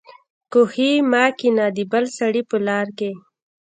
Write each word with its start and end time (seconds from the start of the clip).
کوهي 0.51 0.91
مه 1.11 1.23
کينه 1.39 1.65
دبل 1.77 2.05
سړي 2.17 2.41
په 2.49 2.57
لار 2.67 2.87
کي 2.97 3.11